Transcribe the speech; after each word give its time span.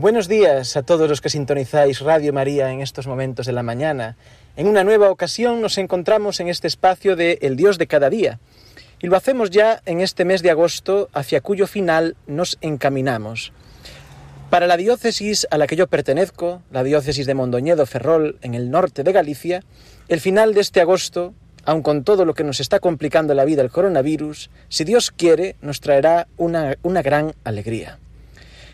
Buenos 0.00 0.28
días 0.28 0.78
a 0.78 0.82
todos 0.82 1.10
los 1.10 1.20
que 1.20 1.28
sintonizáis 1.28 2.00
Radio 2.00 2.32
María 2.32 2.72
en 2.72 2.80
estos 2.80 3.06
momentos 3.06 3.44
de 3.44 3.52
la 3.52 3.62
mañana. 3.62 4.16
En 4.56 4.66
una 4.66 4.82
nueva 4.82 5.10
ocasión 5.10 5.60
nos 5.60 5.76
encontramos 5.76 6.40
en 6.40 6.48
este 6.48 6.68
espacio 6.68 7.16
de 7.16 7.38
El 7.42 7.54
Dios 7.54 7.76
de 7.76 7.86
cada 7.86 8.08
día. 8.08 8.40
Y 9.02 9.08
lo 9.08 9.16
hacemos 9.18 9.50
ya 9.50 9.82
en 9.84 10.00
este 10.00 10.24
mes 10.24 10.40
de 10.40 10.50
agosto, 10.50 11.10
hacia 11.12 11.42
cuyo 11.42 11.66
final 11.66 12.16
nos 12.26 12.56
encaminamos. 12.62 13.52
Para 14.48 14.66
la 14.66 14.78
diócesis 14.78 15.46
a 15.50 15.58
la 15.58 15.66
que 15.66 15.76
yo 15.76 15.86
pertenezco, 15.86 16.62
la 16.70 16.82
diócesis 16.82 17.26
de 17.26 17.34
Mondoñedo 17.34 17.84
Ferrol, 17.84 18.38
en 18.40 18.54
el 18.54 18.70
norte 18.70 19.02
de 19.02 19.12
Galicia, 19.12 19.64
el 20.08 20.20
final 20.20 20.54
de 20.54 20.62
este 20.62 20.80
agosto, 20.80 21.34
aun 21.66 21.82
con 21.82 22.04
todo 22.04 22.24
lo 22.24 22.32
que 22.32 22.44
nos 22.44 22.60
está 22.60 22.80
complicando 22.80 23.34
la 23.34 23.44
vida 23.44 23.60
el 23.60 23.70
coronavirus, 23.70 24.48
si 24.70 24.84
Dios 24.84 25.10
quiere, 25.10 25.56
nos 25.60 25.82
traerá 25.82 26.26
una, 26.38 26.78
una 26.84 27.02
gran 27.02 27.34
alegría. 27.44 27.98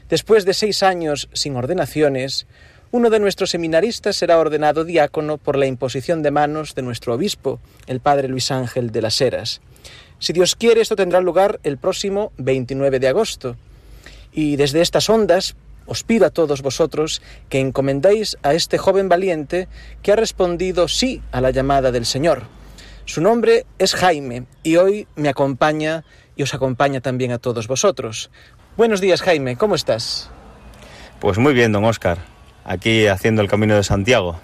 Después 0.09 0.45
de 0.45 0.55
seis 0.55 0.83
años 0.83 1.29
sin 1.33 1.57
ordenaciones, 1.57 2.47
uno 2.93 3.11
de 3.11 3.19
nuestros 3.19 3.51
seminaristas 3.51 4.17
será 4.17 4.39
ordenado 4.39 4.85
diácono 4.85 5.37
por 5.37 5.57
la 5.57 5.67
imposición 5.67 6.23
de 6.23 6.31
manos 6.31 6.75
de 6.75 6.83
nuestro 6.83 7.15
obispo, 7.15 7.61
el 7.87 8.01
padre 8.01 8.29
Luis 8.29 8.51
Ángel 8.53 8.93
de 8.93 9.03
las 9.03 9.21
Heras. 9.21 9.61
Si 10.19 10.33
Dios 10.33 10.55
quiere, 10.55 10.81
esto 10.81 10.97
tendrá 10.97 11.21
lugar 11.21 11.61
el 11.65 11.77
próximo 11.77 12.33
29 12.39 13.01
de 13.01 13.09
agosto. 13.09 13.57
Y 14.33 14.57
desde 14.57 14.81
estas 14.81 15.11
ondas 15.11 15.57
os 15.87 16.05
pido 16.05 16.27
a 16.27 16.31
todos 16.31 16.63
vosotros 16.63 17.21
que 17.49 17.61
encomendéis 17.61 18.37
a 18.43 18.55
este 18.55 18.79
joven 18.79 19.09
valiente 19.09 19.69
que 20.03 20.13
ha 20.13 20.17
respondido 20.17 20.89
sí 20.89 21.23
a 21.33 21.41
la 21.41 21.51
llamada 21.51 21.91
del 21.91 22.07
Señor. 22.07 22.45
Su 23.05 23.21
nombre 23.21 23.67
es 23.79 23.95
Jaime 23.95 24.47
y 24.63 24.77
hoy 24.77 25.07
me 25.15 25.29
acompaña 25.29 26.05
y 26.35 26.43
os 26.43 26.55
acompaña 26.55 27.01
también 27.01 27.33
a 27.33 27.39
todos 27.39 27.69
vosotros. 27.69 28.31
Buenos 28.77 29.01
días, 29.01 29.23
Jaime, 29.23 29.57
¿cómo 29.57 29.75
estás? 29.75 30.29
Pues 31.19 31.39
muy 31.39 31.55
bien, 31.55 31.73
don 31.73 31.87
Oscar, 31.87 32.19
aquí 32.63 33.07
haciendo 33.07 33.41
el 33.41 33.49
Camino 33.49 33.75
de 33.75 33.83
Santiago. 33.83 34.39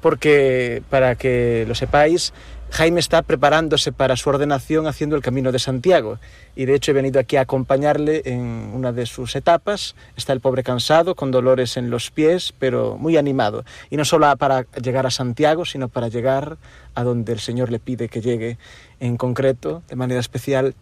Porque, 0.00 0.80
para 0.90 1.16
que 1.16 1.64
lo 1.66 1.74
sepáis, 1.74 2.32
Jaime 2.70 3.00
está 3.00 3.22
preparándose 3.22 3.90
para 3.90 4.14
su 4.14 4.30
ordenación 4.30 4.86
haciendo 4.86 5.16
el 5.16 5.22
Camino 5.22 5.50
de 5.50 5.58
Santiago. 5.58 6.20
Y 6.54 6.66
de 6.66 6.76
hecho 6.76 6.92
he 6.92 6.94
venido 6.94 7.18
aquí 7.18 7.34
a 7.34 7.40
acompañarle 7.40 8.22
en 8.26 8.70
una 8.74 8.92
de 8.92 9.06
sus 9.06 9.34
etapas. 9.34 9.96
Está 10.16 10.32
el 10.32 10.40
pobre 10.40 10.62
cansado, 10.62 11.16
con 11.16 11.32
dolores 11.32 11.76
en 11.76 11.90
los 11.90 12.12
pies, 12.12 12.54
pero 12.60 12.96
muy 12.96 13.16
animado. 13.16 13.64
Y 13.90 13.96
no 13.96 14.04
solo 14.04 14.36
para 14.36 14.66
llegar 14.80 15.04
a 15.04 15.10
Santiago, 15.10 15.64
sino 15.64 15.88
para 15.88 16.06
llegar 16.06 16.58
a 16.94 17.02
donde 17.02 17.32
el 17.32 17.40
Señor 17.40 17.72
le 17.72 17.80
pide 17.80 18.08
que 18.08 18.20
llegue, 18.20 18.56
en 19.00 19.16
concreto, 19.16 19.82
de 19.88 19.96
manera 19.96 20.20
especial, 20.20 20.76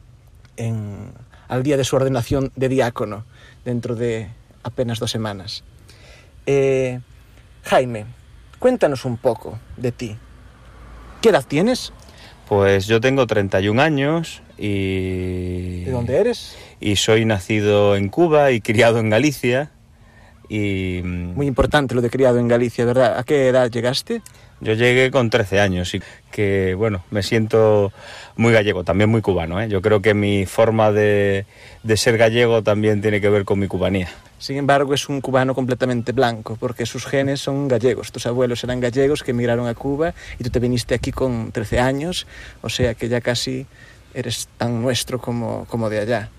en 0.58 1.12
al 1.48 1.62
día 1.62 1.76
de 1.76 1.84
su 1.84 1.96
ordenación 1.96 2.52
de 2.56 2.68
diácono 2.68 3.24
dentro 3.64 3.94
de 3.94 4.28
apenas 4.62 4.98
dos 4.98 5.10
semanas. 5.10 5.64
Eh, 6.46 7.00
Jaime, 7.64 8.06
cuéntanos 8.58 9.04
un 9.04 9.16
poco 9.16 9.58
de 9.76 9.92
ti. 9.92 10.16
¿Qué 11.20 11.30
edad 11.30 11.44
tienes? 11.46 11.92
Pues 12.48 12.86
yo 12.86 13.00
tengo 13.00 13.26
31 13.26 13.82
años 13.82 14.42
y... 14.56 15.84
¿De 15.84 15.90
dónde 15.90 16.18
eres? 16.18 16.56
Y 16.80 16.96
soy 16.96 17.24
nacido 17.24 17.96
en 17.96 18.08
Cuba 18.08 18.52
y 18.52 18.60
criado 18.60 19.00
en 19.00 19.10
Galicia. 19.10 19.72
Y... 20.48 21.00
Muy 21.02 21.46
importante 21.46 21.94
lo 21.96 22.02
de 22.02 22.10
criado 22.10 22.38
en 22.38 22.46
Galicia, 22.46 22.84
¿verdad? 22.84 23.18
¿A 23.18 23.24
qué 23.24 23.48
edad 23.48 23.68
llegaste? 23.68 24.22
Yo 24.60 24.72
llegué 24.72 25.10
con 25.10 25.28
13 25.28 25.60
años 25.60 25.94
y 25.94 26.02
que, 26.30 26.74
bueno, 26.74 27.04
me 27.10 27.22
siento 27.22 27.92
muy 28.36 28.52
gallego, 28.52 28.84
también 28.84 29.10
muy 29.10 29.20
cubano. 29.20 29.60
¿eh? 29.60 29.68
Yo 29.68 29.82
creo 29.82 30.00
que 30.00 30.14
mi 30.14 30.46
forma 30.46 30.92
de, 30.92 31.44
de, 31.82 31.96
ser 31.96 32.16
gallego 32.16 32.62
también 32.62 33.02
tiene 33.02 33.20
que 33.20 33.28
ver 33.28 33.44
con 33.44 33.58
mi 33.58 33.68
cubanía. 33.68 34.08
Sin 34.38 34.56
embargo, 34.56 34.94
es 34.94 35.08
un 35.08 35.20
cubano 35.20 35.54
completamente 35.54 36.12
blanco, 36.12 36.56
porque 36.58 36.86
sus 36.86 37.04
genes 37.04 37.40
son 37.40 37.68
gallegos. 37.68 38.12
Tus 38.12 38.26
abuelos 38.26 38.64
eran 38.64 38.80
gallegos 38.80 39.22
que 39.22 39.32
emigraron 39.32 39.66
a 39.66 39.74
Cuba 39.74 40.14
y 40.38 40.44
tú 40.44 40.50
te 40.50 40.58
viniste 40.58 40.94
aquí 40.94 41.12
con 41.12 41.52
13 41.52 41.80
años, 41.80 42.26
o 42.62 42.68
sea 42.70 42.94
que 42.94 43.08
ya 43.08 43.20
casi 43.20 43.66
eres 44.14 44.48
tan 44.56 44.80
nuestro 44.80 45.20
como, 45.20 45.66
como 45.68 45.90
de 45.90 46.00
allá. 46.00 46.30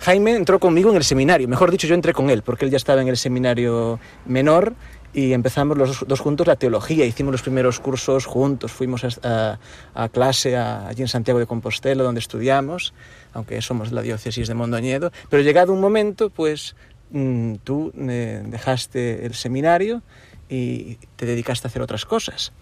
Jaime 0.00 0.34
entró 0.34 0.58
conmigo 0.58 0.90
en 0.90 0.96
el 0.96 1.04
seminario, 1.04 1.46
mejor 1.46 1.70
dicho, 1.70 1.86
yo 1.86 1.94
entré 1.94 2.12
con 2.12 2.28
él, 2.28 2.42
porque 2.42 2.64
él 2.64 2.70
ya 2.70 2.76
estaba 2.76 3.02
en 3.02 3.08
el 3.08 3.16
seminario 3.16 4.00
menor 4.26 4.74
y 5.14 5.32
empezamos 5.32 5.76
los 5.76 6.06
dos 6.06 6.20
juntos 6.20 6.46
la 6.46 6.56
teología, 6.56 7.04
hicimos 7.04 7.32
los 7.32 7.42
primeros 7.42 7.80
cursos 7.80 8.24
juntos, 8.26 8.72
fuimos 8.72 9.04
a, 9.22 9.58
a, 9.94 10.08
clase 10.08 10.56
allí 10.56 11.02
en 11.02 11.08
Santiago 11.08 11.38
de 11.38 11.46
Compostela 11.46 12.02
donde 12.02 12.20
estudiamos, 12.20 12.94
aunque 13.34 13.60
somos 13.60 13.92
la 13.92 14.02
diócesis 14.02 14.48
de 14.48 14.54
Mondoñedo, 14.54 15.12
pero 15.28 15.42
llegado 15.42 15.72
un 15.72 15.80
momento 15.80 16.30
pues 16.30 16.76
mm, 17.10 17.56
tú 17.64 17.92
eh, 17.96 18.42
dejaste 18.46 19.26
el 19.26 19.34
seminario 19.34 20.02
y 20.48 20.96
te 21.16 21.26
dedicaste 21.26 21.66
a 21.66 21.68
hacer 21.68 21.82
otras 21.82 22.04
cosas. 22.04 22.52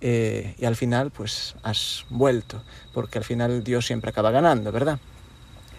Eh, 0.00 0.54
y 0.58 0.64
al 0.64 0.76
final 0.76 1.10
pues 1.10 1.56
has 1.64 2.06
vuelto, 2.08 2.62
porque 2.94 3.18
al 3.18 3.24
final 3.24 3.64
Dios 3.64 3.86
siempre 3.86 4.10
acaba 4.10 4.30
ganando, 4.30 4.70
¿verdad? 4.70 5.00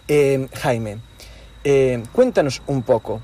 Eh, 0.09 0.50
Jaime, 0.56 0.97
cuéntanos 2.12 2.62
un 2.68 2.84
poco, 2.84 3.22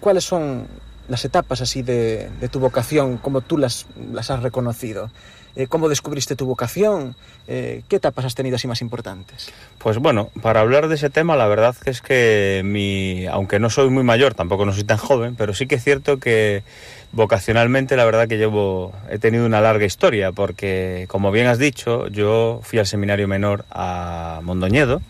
¿cuáles 0.00 0.24
son 0.24 0.66
las 1.08 1.24
etapas 1.24 1.60
así 1.60 1.82
de, 1.82 2.30
tu 2.50 2.60
vocación, 2.60 3.18
cómo 3.18 3.40
tú 3.40 3.58
las, 3.58 3.86
has 4.16 4.42
reconocido. 4.42 5.10
Eh, 5.56 5.66
¿Cómo 5.66 5.88
descubriste 5.88 6.36
tu 6.36 6.46
vocación? 6.46 7.16
Eh, 7.48 7.82
¿Qué 7.88 7.96
etapas 7.96 8.26
has 8.26 8.34
tenido 8.34 8.56
así 8.56 8.68
más 8.68 8.80
importantes? 8.80 9.50
Pues 9.78 9.96
bueno, 9.96 10.30
para 10.40 10.60
hablar 10.60 10.86
de 10.86 10.94
ese 10.94 11.10
tema, 11.10 11.34
la 11.34 11.48
verdad 11.48 11.74
es 11.86 12.00
que 12.00 12.62
mi, 12.64 13.26
aunque 13.26 13.58
no 13.58 13.68
soy 13.68 13.88
muy 13.90 14.04
mayor, 14.04 14.34
tampoco 14.34 14.66
no 14.66 14.72
soy 14.72 14.84
tan 14.84 14.98
joven, 14.98 15.34
pero 15.34 15.54
sí 15.54 15.66
que 15.66 15.76
es 15.76 15.82
cierto 15.82 16.20
que 16.20 16.62
vocacionalmente 17.10 17.96
la 17.96 18.04
verdad 18.04 18.28
que 18.28 18.36
llevo, 18.36 18.92
he 19.10 19.18
tenido 19.18 19.46
una 19.46 19.60
larga 19.60 19.86
historia, 19.86 20.30
porque 20.30 21.06
como 21.08 21.32
bien 21.32 21.46
has 21.46 21.58
dicho, 21.58 22.06
yo 22.08 22.60
fui 22.62 22.78
al 22.78 22.86
seminario 22.86 23.26
menor 23.26 23.64
a 23.70 24.40
Mondoñedo 24.44 25.00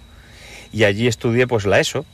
y 0.73 0.85
allí 0.85 1.09
estudié 1.09 1.47
pues 1.47 1.67
la 1.67 1.81
ESO. 1.81 2.07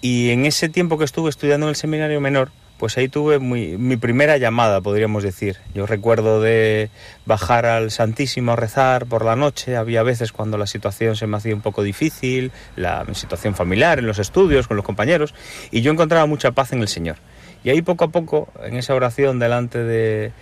Y 0.00 0.30
en 0.30 0.46
ese 0.46 0.68
tiempo 0.68 0.98
que 0.98 1.04
estuve 1.04 1.30
estudiando 1.30 1.66
en 1.66 1.70
el 1.70 1.76
seminario 1.76 2.20
menor, 2.20 2.50
pues 2.78 2.96
ahí 2.96 3.08
tuve 3.08 3.40
mi 3.40 3.96
primera 3.96 4.36
llamada, 4.38 4.80
podríamos 4.80 5.22
decir. 5.22 5.56
Yo 5.74 5.86
recuerdo 5.86 6.40
de 6.40 6.90
bajar 7.26 7.66
al 7.66 7.90
Santísimo 7.90 8.52
a 8.52 8.56
rezar 8.56 9.06
por 9.06 9.24
la 9.24 9.36
noche, 9.36 9.76
había 9.76 10.02
veces 10.02 10.32
cuando 10.32 10.56
la 10.58 10.66
situación 10.66 11.16
se 11.16 11.26
me 11.26 11.36
hacía 11.36 11.54
un 11.54 11.60
poco 11.60 11.82
difícil, 11.82 12.52
la 12.76 13.04
situación 13.14 13.54
familiar, 13.54 13.98
en 13.98 14.06
los 14.06 14.18
estudios, 14.18 14.68
con 14.68 14.76
los 14.76 14.86
compañeros, 14.86 15.34
y 15.70 15.82
yo 15.82 15.92
encontraba 15.92 16.26
mucha 16.26 16.52
paz 16.52 16.72
en 16.72 16.80
el 16.80 16.88
Señor. 16.88 17.16
Y 17.64 17.70
ahí 17.70 17.82
poco 17.82 18.04
a 18.04 18.08
poco, 18.08 18.48
en 18.62 18.76
esa 18.76 18.94
oración 18.94 19.38
delante 19.38 19.82
de, 19.82 20.32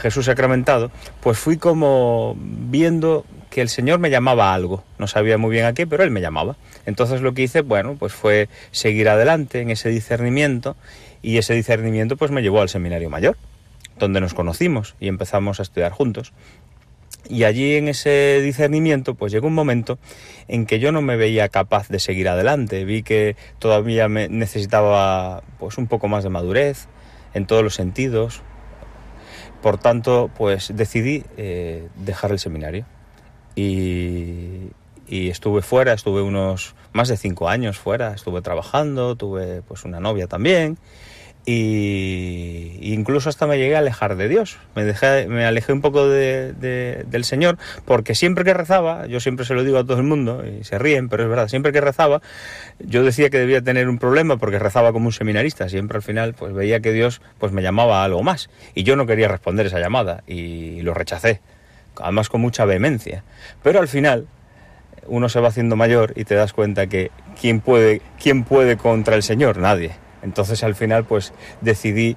Jesús 0.00 0.26
sacramentado, 0.26 0.92
pues 1.20 1.36
fui 1.38 1.56
como 1.56 2.36
viendo 2.38 3.26
que 3.50 3.60
el 3.60 3.68
Señor 3.68 3.98
me 3.98 4.08
llamaba 4.08 4.52
a 4.52 4.54
algo. 4.54 4.84
No 4.98 5.08
sabía 5.08 5.38
muy 5.38 5.50
bien 5.50 5.66
a 5.66 5.74
qué, 5.74 5.86
pero 5.86 6.04
Él 6.04 6.12
me 6.12 6.20
llamaba. 6.20 6.56
Entonces 6.86 7.20
lo 7.20 7.34
que 7.34 7.42
hice, 7.42 7.62
bueno, 7.62 7.96
pues 7.98 8.12
fue 8.12 8.48
seguir 8.70 9.08
adelante 9.08 9.60
en 9.60 9.70
ese 9.70 9.88
discernimiento 9.88 10.76
y 11.22 11.38
ese 11.38 11.54
discernimiento 11.54 12.16
pues 12.16 12.30
me 12.30 12.42
llevó 12.42 12.60
al 12.60 12.68
seminario 12.68 13.10
mayor, 13.10 13.36
donde 13.98 14.20
nos 14.20 14.34
conocimos 14.34 14.94
y 15.00 15.08
empezamos 15.08 15.60
a 15.60 15.62
estudiar 15.62 15.92
juntos. 15.92 16.32
Y 17.28 17.44
allí 17.44 17.76
en 17.76 17.88
ese 17.88 18.40
discernimiento 18.42 19.14
pues 19.14 19.32
llegó 19.32 19.46
un 19.46 19.54
momento 19.54 19.98
en 20.48 20.66
que 20.66 20.78
yo 20.80 20.90
no 20.90 21.02
me 21.02 21.16
veía 21.16 21.48
capaz 21.48 21.88
de 21.88 21.98
seguir 21.98 22.28
adelante, 22.28 22.84
vi 22.84 23.02
que 23.02 23.36
todavía 23.58 24.08
necesitaba 24.08 25.42
pues 25.58 25.78
un 25.78 25.86
poco 25.86 26.08
más 26.08 26.24
de 26.24 26.30
madurez 26.30 26.88
en 27.34 27.46
todos 27.46 27.62
los 27.62 27.74
sentidos. 27.74 28.42
Por 29.62 29.76
tanto, 29.76 30.30
pues 30.36 30.72
decidí 30.74 31.24
eh, 31.36 31.88
dejar 31.96 32.30
el 32.30 32.38
seminario 32.38 32.86
y, 33.54 34.70
y 35.10 35.28
estuve 35.28 35.60
fuera, 35.60 35.92
estuve 35.92 36.22
unos 36.22 36.74
más 36.92 37.08
de 37.08 37.16
cinco 37.16 37.48
años 37.48 37.78
fuera, 37.78 38.14
estuve 38.14 38.40
trabajando, 38.42 39.16
tuve 39.16 39.60
pues 39.62 39.84
una 39.84 40.00
novia 40.00 40.28
también 40.28 40.78
y 41.46 42.78
incluso 42.80 43.28
hasta 43.28 43.46
me 43.46 43.58
llegué 43.58 43.74
a 43.74 43.78
alejar 43.78 44.16
de 44.16 44.28
Dios. 44.28 44.58
Me, 44.76 44.84
dejé, 44.84 45.26
me 45.26 45.44
alejé 45.44 45.72
un 45.72 45.80
poco 45.80 46.06
de, 46.08 46.52
del 46.52 47.24
Señor 47.24 47.58
porque 47.86 48.14
siempre 48.14 48.44
que 48.44 48.54
rezaba, 48.54 49.06
yo 49.06 49.18
siempre 49.20 49.44
se 49.44 49.54
lo 49.54 49.64
digo 49.64 49.78
a 49.78 49.84
todo 49.84 49.96
el 49.96 50.04
mundo 50.04 50.44
y 50.46 50.62
se 50.64 50.78
ríen, 50.78 51.08
pero 51.08 51.24
es 51.24 51.28
verdad, 51.28 51.48
siempre 51.48 51.72
que 51.72 51.80
rezaba, 51.80 52.20
yo 52.78 53.02
decía 53.02 53.30
que 53.30 53.38
debía 53.38 53.62
tener 53.62 53.88
un 53.88 53.98
problema 53.98 54.36
porque 54.36 54.60
rezaba 54.60 54.92
como 54.92 55.06
un 55.06 55.12
seminarista. 55.12 55.68
Siempre 55.68 55.96
al 55.96 56.02
final 56.02 56.34
pues 56.34 56.52
veía 56.52 56.80
que 56.80 56.92
Dios 56.92 57.20
pues 57.38 57.52
me 57.52 57.62
llamaba 57.62 58.02
a 58.02 58.04
algo 58.04 58.22
más 58.22 58.48
y 58.74 58.84
yo 58.84 58.94
no 58.94 59.06
quería 59.06 59.26
responder 59.26 59.66
esa 59.66 59.80
llamada 59.80 60.22
y 60.26 60.82
lo 60.82 60.94
rechacé, 60.94 61.40
además 61.96 62.28
con 62.28 62.42
mucha 62.42 62.64
vehemencia. 62.64 63.24
Pero 63.62 63.80
al 63.80 63.88
final 63.88 64.26
uno 65.06 65.28
se 65.28 65.40
va 65.40 65.48
haciendo 65.48 65.76
mayor 65.76 66.12
y 66.16 66.24
te 66.24 66.34
das 66.34 66.52
cuenta 66.52 66.86
que 66.86 67.10
quién 67.40 67.60
puede, 67.60 68.02
quién 68.22 68.44
puede 68.44 68.76
contra 68.76 69.16
el 69.16 69.22
Señor, 69.22 69.58
nadie. 69.58 69.92
Entonces 70.22 70.62
al 70.62 70.74
final 70.74 71.04
pues 71.04 71.32
decidí 71.60 72.16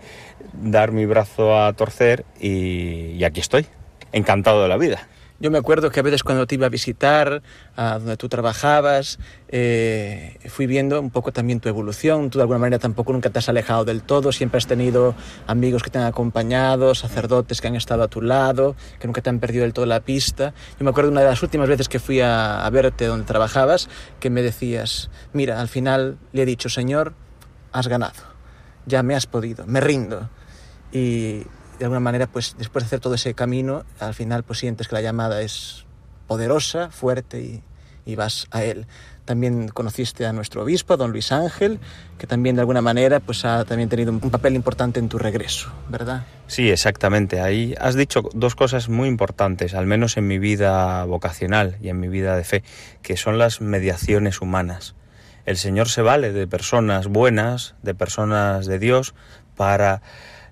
dar 0.54 0.92
mi 0.92 1.06
brazo 1.06 1.58
a 1.58 1.74
torcer 1.74 2.26
y, 2.40 3.24
aquí 3.24 3.40
estoy, 3.40 3.66
encantado 4.12 4.62
de 4.62 4.70
la 4.70 4.78
vida. 4.78 5.08
Yo 5.44 5.52
me 5.52 5.58
acuerdo 5.58 5.92
que 5.92 6.00
a 6.00 6.04
veces 6.04 6.24
cuando 6.24 6.48
te 6.48 6.56
iba 6.56 6.68
a 6.68 6.70
visitar 6.70 7.44
a 7.76 8.00
donde 8.00 8.16
tú 8.16 8.30
trabajabas, 8.30 9.20
eh, 9.50 10.40
fui 10.48 10.68
viendo 10.68 11.02
un 11.02 11.10
poco 11.10 11.34
también 11.34 11.60
tu 11.60 11.68
evolución. 11.68 12.30
Tú 12.30 12.38
de 12.38 12.44
alguna 12.44 12.60
manera 12.60 12.80
tampoco 12.80 13.12
nunca 13.12 13.30
te 13.30 13.40
has 13.40 13.50
alejado 13.50 13.84
del 13.84 14.04
todo, 14.04 14.32
siempre 14.32 14.60
has 14.60 14.68
tenido 14.68 15.16
amigos 15.46 15.84
que 15.84 15.90
te 15.90 15.98
han 15.98 16.06
acompañado, 16.06 16.96
sacerdotes 16.96 17.60
que 17.60 17.68
han 17.68 17.76
estado 17.76 18.04
a 18.04 18.08
tu 18.08 18.22
lado, 18.22 18.78
que 19.02 19.08
nunca 19.08 19.22
te 19.22 19.32
han 19.32 19.40
perdido 19.40 19.64
del 19.64 19.74
todo 19.74 19.86
la 19.86 20.00
pista. 20.00 20.54
Yo 20.80 20.86
me 20.86 20.92
acuerdo 20.92 21.12
una 21.12 21.20
de 21.20 21.28
las 21.28 21.44
últimas 21.44 21.68
veces 21.68 21.90
que 21.90 22.00
fui 22.00 22.22
a, 22.22 22.66
a 22.66 22.70
verte 22.70 23.06
donde 23.08 23.26
trabajabas, 23.26 23.90
que 24.22 24.30
me 24.30 24.44
decías, 24.44 25.10
mira, 25.34 25.60
al 25.60 25.68
final 25.68 26.20
le 26.32 26.44
he 26.44 26.46
dicho, 26.46 26.70
Señor, 26.70 27.16
has 27.74 27.90
ganado, 27.90 28.24
ya 28.86 29.04
me 29.04 29.14
has 29.14 29.28
podido, 29.28 29.68
me 29.68 29.82
rindo. 29.82 30.30
Y 30.94 31.44
de 31.84 31.88
alguna 31.88 32.00
manera, 32.00 32.28
pues 32.28 32.56
después 32.58 32.86
de 32.86 32.86
hacer 32.86 33.02
todo 33.02 33.16
ese 33.16 33.34
camino, 33.34 33.84
al 34.00 34.14
final 34.14 34.44
pues 34.44 34.60
sientes 34.60 34.88
que 34.88 34.96
la 34.96 35.02
llamada 35.02 35.42
es 35.42 35.84
poderosa, 36.28 36.90
fuerte 36.92 37.42
y, 37.42 37.62
y 38.06 38.16
vas 38.16 38.48
a 38.52 38.64
él. 38.64 38.88
También 39.26 39.68
conociste 39.68 40.26
a 40.26 40.32
nuestro 40.32 40.64
obispo, 40.64 40.96
don 40.96 41.12
Luis 41.12 41.34
Ángel, 41.34 41.82
que 42.18 42.26
también 42.26 42.56
de 42.56 42.62
alguna 42.62 42.82
manera 42.82 43.20
pues 43.20 43.44
ha 43.44 43.66
también 43.66 43.90
tenido 43.90 44.14
un 44.14 44.22
papel 44.22 44.56
importante 44.56 45.02
en 45.02 45.10
tu 45.10 45.18
regreso, 45.18 45.74
¿verdad? 45.90 46.26
Sí, 46.48 46.70
exactamente. 46.70 47.42
Ahí 47.42 47.76
has 47.78 47.96
dicho 47.96 48.30
dos 48.34 48.56
cosas 48.56 48.88
muy 48.88 49.10
importantes, 49.10 49.74
al 49.74 49.86
menos 49.86 50.16
en 50.16 50.26
mi 50.26 50.40
vida 50.40 51.04
vocacional 51.04 51.76
y 51.82 51.90
en 51.90 52.00
mi 52.00 52.08
vida 52.08 52.38
de 52.38 52.46
fe, 52.46 52.64
que 53.02 53.18
son 53.18 53.38
las 53.38 53.60
mediaciones 53.60 54.40
humanas. 54.40 54.96
El 55.46 55.58
Señor 55.58 55.90
se 55.90 56.02
vale 56.02 56.32
de 56.32 56.48
personas 56.48 57.08
buenas, 57.08 57.76
de 57.82 57.94
personas 57.94 58.68
de 58.68 58.80
Dios, 58.80 59.14
para 59.58 60.02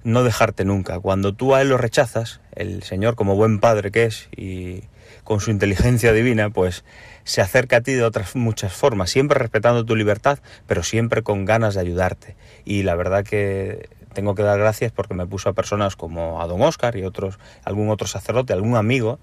no 0.03 0.23
dejarte 0.23 0.65
nunca. 0.65 0.99
Cuando 0.99 1.33
tú 1.33 1.55
a 1.55 1.61
Él 1.61 1.69
lo 1.69 1.77
rechazas, 1.77 2.41
el 2.55 2.83
Señor, 2.83 3.15
como 3.15 3.35
buen 3.35 3.59
Padre 3.59 3.91
que 3.91 4.05
es, 4.05 4.29
y 4.35 4.83
con 5.23 5.39
su 5.39 5.51
inteligencia 5.51 6.13
divina, 6.13 6.49
pues 6.49 6.83
se 7.23 7.41
acerca 7.41 7.77
a 7.77 7.81
ti 7.81 7.93
de 7.93 8.03
otras 8.03 8.35
muchas 8.35 8.73
formas, 8.73 9.09
siempre 9.09 9.37
respetando 9.37 9.85
tu 9.85 9.95
libertad, 9.95 10.39
pero 10.67 10.83
siempre 10.83 11.21
con 11.21 11.45
ganas 11.45 11.75
de 11.75 11.81
ayudarte. 11.81 12.35
Y 12.65 12.83
la 12.83 12.95
verdad 12.95 13.23
que 13.23 13.89
tengo 14.13 14.35
que 14.35 14.43
dar 14.43 14.59
gracias 14.59 14.91
porque 14.91 15.13
me 15.13 15.25
puso 15.25 15.49
a 15.49 15.53
personas 15.53 15.95
como 15.95 16.41
a 16.41 16.47
don 16.47 16.61
Oscar 16.61 16.95
y 16.97 17.03
otros, 17.03 17.39
algún 17.63 17.89
otro 17.89 18.07
sacerdote, 18.07 18.53
algún 18.53 18.75
amigo, 18.75 19.19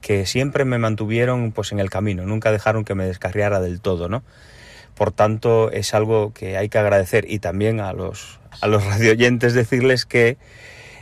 que 0.00 0.26
siempre 0.26 0.64
me 0.64 0.78
mantuvieron 0.78 1.52
pues 1.52 1.72
en 1.72 1.78
el 1.78 1.90
camino, 1.90 2.24
nunca 2.26 2.50
dejaron 2.50 2.84
que 2.84 2.94
me 2.94 3.06
descarriara 3.06 3.60
del 3.60 3.80
todo, 3.80 4.08
¿no? 4.08 4.22
Por 4.94 5.12
tanto, 5.12 5.70
es 5.70 5.94
algo 5.94 6.32
que 6.32 6.56
hay 6.56 6.68
que 6.68 6.78
agradecer 6.78 7.24
y 7.28 7.38
también 7.38 7.80
a 7.80 7.92
los, 7.92 8.40
a 8.60 8.66
los 8.66 8.84
radioyentes 8.92 9.54
decirles 9.54 10.04
que 10.04 10.36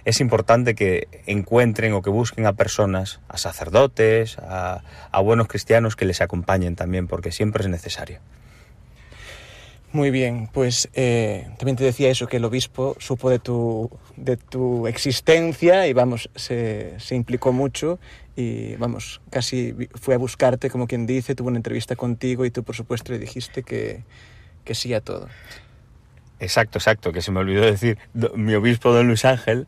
es 0.04 0.20
importante 0.20 0.74
que 0.74 1.08
encuentren 1.26 1.92
o 1.92 2.02
que 2.02 2.10
busquen 2.10 2.46
a 2.46 2.54
personas, 2.54 3.20
a 3.28 3.38
sacerdotes, 3.38 4.38
a, 4.38 4.82
buenos 5.22 5.48
cristianos 5.48 5.96
que 5.96 6.04
les 6.04 6.20
acompañen 6.20 6.76
también, 6.76 7.06
porque 7.06 7.32
siempre 7.32 7.62
es 7.62 7.68
necesario. 7.68 8.20
Muy 9.92 10.10
bien, 10.12 10.48
pues 10.52 10.88
eh, 10.94 11.48
también 11.58 11.76
te 11.76 11.82
decía 11.82 12.10
eso, 12.10 12.28
que 12.28 12.36
el 12.36 12.44
obispo 12.44 12.96
supo 13.00 13.28
de 13.28 13.40
tu, 13.40 13.90
de 14.16 14.36
tu 14.36 14.86
existencia 14.86 15.88
y 15.88 15.92
vamos, 15.92 16.30
se, 16.36 16.94
se, 17.00 17.16
implicó 17.16 17.52
mucho 17.52 17.98
y 18.40 18.76
vamos, 18.76 19.20
casi 19.30 19.74
fue 19.94 20.14
a 20.14 20.18
buscarte, 20.18 20.70
como 20.70 20.86
quien 20.86 21.06
dice, 21.06 21.34
tuvo 21.34 21.48
una 21.48 21.58
entrevista 21.58 21.96
contigo 21.96 22.44
y 22.44 22.50
tú 22.50 22.64
por 22.64 22.74
supuesto 22.74 23.12
le 23.12 23.18
dijiste 23.18 23.62
que, 23.62 24.02
que 24.64 24.74
sí 24.74 24.94
a 24.94 25.00
todo. 25.00 25.28
Exacto, 26.38 26.78
exacto, 26.78 27.12
que 27.12 27.20
se 27.20 27.30
me 27.32 27.40
olvidó 27.40 27.62
decir, 27.62 27.98
mi 28.34 28.54
obispo 28.54 28.92
don 28.92 29.06
Luis 29.06 29.26
Ángel 29.26 29.66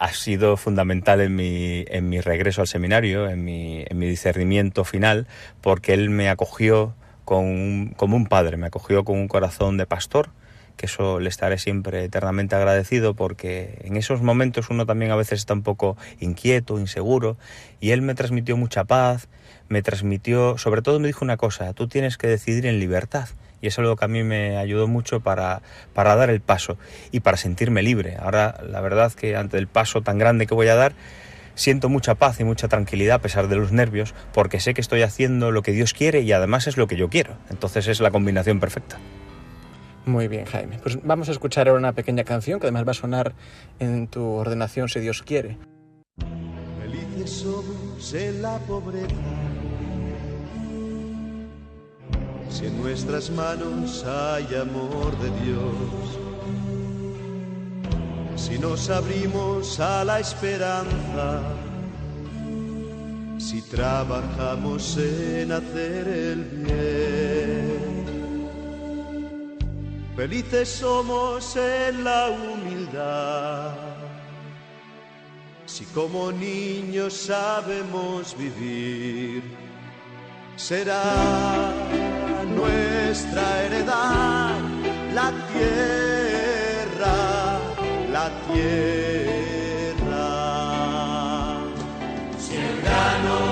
ha 0.00 0.12
sido 0.12 0.56
fundamental 0.56 1.20
en 1.20 1.36
mi, 1.36 1.84
en 1.88 2.08
mi 2.08 2.20
regreso 2.20 2.60
al 2.60 2.66
seminario, 2.66 3.28
en 3.28 3.44
mi, 3.44 3.84
en 3.86 3.98
mi 3.98 4.06
discernimiento 4.06 4.84
final, 4.84 5.26
porque 5.60 5.94
él 5.94 6.10
me 6.10 6.28
acogió 6.28 6.94
con, 7.24 7.90
como 7.96 8.16
un 8.16 8.26
padre, 8.26 8.56
me 8.56 8.66
acogió 8.66 9.04
con 9.04 9.16
un 9.16 9.28
corazón 9.28 9.76
de 9.76 9.86
pastor, 9.86 10.30
que 10.78 10.86
eso 10.86 11.20
le 11.20 11.28
estaré 11.28 11.58
siempre 11.58 12.04
eternamente 12.04 12.54
agradecido 12.54 13.12
porque 13.12 13.82
en 13.84 13.96
esos 13.96 14.22
momentos 14.22 14.70
uno 14.70 14.86
también 14.86 15.10
a 15.10 15.16
veces 15.16 15.40
está 15.40 15.52
un 15.52 15.62
poco 15.62 15.98
inquieto, 16.20 16.78
inseguro, 16.78 17.36
y 17.80 17.90
él 17.90 18.00
me 18.00 18.14
transmitió 18.14 18.56
mucha 18.56 18.84
paz, 18.84 19.28
me 19.68 19.82
transmitió, 19.82 20.56
sobre 20.56 20.80
todo 20.80 20.98
me 21.00 21.08
dijo 21.08 21.24
una 21.24 21.36
cosa, 21.36 21.74
tú 21.74 21.88
tienes 21.88 22.16
que 22.16 22.28
decidir 22.28 22.64
en 22.64 22.80
libertad. 22.80 23.28
Y 23.60 23.66
eso 23.66 23.80
es 23.80 23.86
algo 23.86 23.96
que 23.96 24.04
a 24.04 24.08
mí 24.08 24.22
me 24.22 24.56
ayudó 24.56 24.86
mucho 24.86 25.18
para, 25.18 25.62
para 25.92 26.14
dar 26.14 26.30
el 26.30 26.40
paso 26.40 26.78
y 27.10 27.20
para 27.20 27.36
sentirme 27.36 27.82
libre. 27.82 28.16
Ahora, 28.16 28.60
la 28.64 28.80
verdad 28.80 29.12
que 29.12 29.34
ante 29.34 29.58
el 29.58 29.66
paso 29.66 30.00
tan 30.00 30.16
grande 30.16 30.46
que 30.46 30.54
voy 30.54 30.68
a 30.68 30.76
dar, 30.76 30.94
siento 31.56 31.88
mucha 31.88 32.14
paz 32.14 32.38
y 32.38 32.44
mucha 32.44 32.68
tranquilidad 32.68 33.16
a 33.16 33.20
pesar 33.20 33.48
de 33.48 33.56
los 33.56 33.72
nervios, 33.72 34.14
porque 34.32 34.60
sé 34.60 34.74
que 34.74 34.80
estoy 34.80 35.02
haciendo 35.02 35.50
lo 35.50 35.62
que 35.62 35.72
Dios 35.72 35.92
quiere 35.92 36.20
y 36.20 36.30
además 36.30 36.68
es 36.68 36.76
lo 36.76 36.86
que 36.86 36.96
yo 36.96 37.08
quiero. 37.08 37.36
Entonces 37.50 37.88
es 37.88 37.98
la 38.00 38.12
combinación 38.12 38.60
perfecta. 38.60 38.98
Muy 40.08 40.26
bien, 40.26 40.46
Jaime. 40.46 40.78
Pues 40.82 40.98
vamos 41.02 41.28
a 41.28 41.32
escuchar 41.32 41.68
ahora 41.68 41.78
una 41.78 41.92
pequeña 41.92 42.24
canción 42.24 42.58
que 42.58 42.66
además 42.66 42.86
va 42.86 42.92
a 42.92 42.94
sonar 42.94 43.34
en 43.78 44.08
tu 44.08 44.24
ordenación 44.24 44.88
si 44.88 45.00
Dios 45.00 45.22
quiere. 45.22 45.58
Felices 46.80 47.30
somos 47.30 48.14
en 48.14 48.40
la 48.40 48.58
pobreza. 48.60 49.14
Si 52.48 52.66
en 52.66 52.80
nuestras 52.80 53.28
manos 53.30 54.02
hay 54.04 54.46
amor 54.54 55.16
de 55.18 55.30
Dios 55.44 56.18
si 58.38 58.58
nos 58.58 58.88
abrimos 58.88 59.78
a 59.78 60.04
la 60.04 60.20
esperanza, 60.20 61.42
si 63.36 63.60
trabajamos 63.62 64.96
en 64.96 65.52
hacer 65.52 66.08
el 66.08 66.44
bien. 66.44 67.27
Felices 70.18 70.68
somos 70.68 71.54
en 71.54 72.02
la 72.02 72.30
humildad, 72.30 73.76
si 75.64 75.84
como 75.94 76.32
niños 76.32 77.12
sabemos 77.14 78.36
vivir, 78.36 79.44
será 80.56 81.72
nuestra 82.52 83.62
heredad 83.62 84.58
la 85.14 85.30
tierra 85.52 86.08
la 88.10 88.30
tierra. 88.52 90.26
Si 92.38 92.56
el 92.56 92.80
grano 92.82 93.47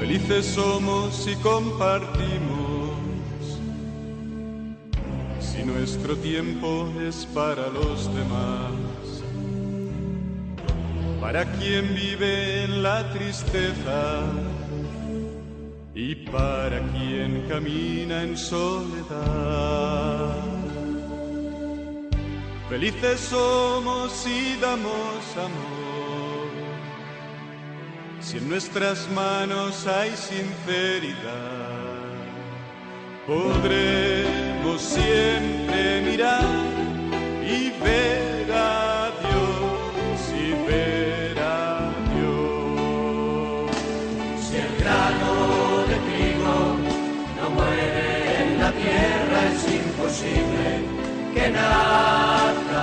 Felices 0.00 0.46
somos 0.46 1.14
si 1.14 1.36
compartimos, 1.36 2.96
si 5.38 5.62
nuestro 5.62 6.16
tiempo 6.16 6.88
es 7.06 7.26
para 7.34 7.68
los 7.68 8.12
demás. 8.14 8.72
para 11.20 11.44
quien 11.58 11.94
vive 11.94 12.64
en 12.64 12.82
la 12.82 13.12
tristeza 13.12 14.22
y 15.94 16.14
para 16.14 16.80
quien 16.92 17.46
camina 17.46 18.22
en 18.22 18.38
soledad. 18.38 20.34
Felices 22.70 23.20
somos 23.20 24.12
si 24.12 24.56
damos 24.60 25.36
amor, 25.36 25.79
si 28.30 28.38
en 28.38 28.48
nuestras 28.48 29.10
manos 29.10 29.88
hay 29.88 30.10
sinceridad, 30.10 31.18
podremos 33.26 34.80
siempre 34.80 36.00
mirar 36.02 36.44
y 37.42 37.70
ver 37.82 38.52
a 38.52 39.10
Dios 39.20 40.20
y 40.32 40.52
ver 40.70 41.38
a 41.40 41.90
Dios. 42.14 43.70
Si 44.44 44.56
el 44.58 44.76
grano 44.78 45.32
de 45.88 45.96
trigo 46.06 46.58
no 47.36 47.50
muere 47.50 48.42
en 48.44 48.60
la 48.60 48.70
tierra, 48.70 49.38
es 49.54 49.62
imposible 49.74 50.84
que 51.34 51.50
nazca 51.50 52.82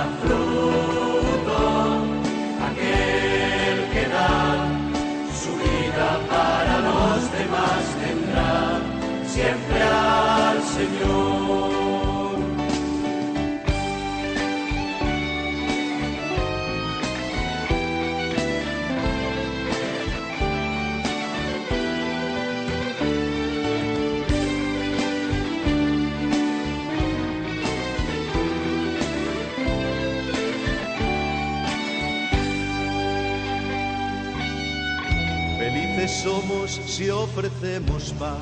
Somos 36.08 36.80
si 36.86 37.10
ofrecemos 37.10 38.14
paz 38.18 38.38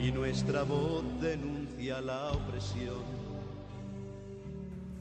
y 0.00 0.12
nuestra 0.12 0.62
voz 0.62 1.02
denuncia 1.20 2.00
la 2.00 2.30
opresión. 2.30 3.02